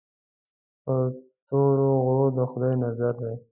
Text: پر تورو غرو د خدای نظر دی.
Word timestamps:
پر 0.83 1.05
تورو 1.47 1.89
غرو 2.05 2.23
د 2.37 2.39
خدای 2.51 2.73
نظر 2.83 3.13
دی. 3.21 3.33